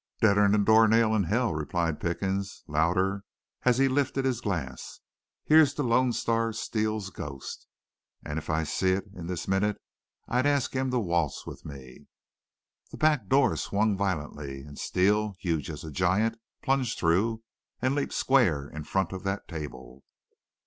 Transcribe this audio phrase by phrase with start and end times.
[0.19, 3.23] "'Deader 'n a door nail in hell!' replied Pickens, louder,
[3.65, 4.99] as he lifted his glass.
[5.45, 7.67] 'Here's to Lone Star Steele's ghost!
[8.25, 9.79] An' if I seen it this minnit
[10.27, 12.07] I'd ask it to waltz with me!'
[12.89, 17.43] "The back door swung violently, and Steele, huge as a giant, plunged through
[17.79, 20.03] and leaped square in front of that table.